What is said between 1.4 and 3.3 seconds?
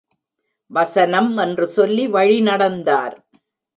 என்று சொல்லி வழிநடந்தார்.